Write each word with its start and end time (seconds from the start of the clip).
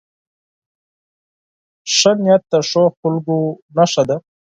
ښه 1.95 2.11
نیت 2.23 2.43
د 2.51 2.53
ښو 2.69 2.83
خلکو 2.99 3.35
نښه 3.75 4.03
ده. 4.09 4.17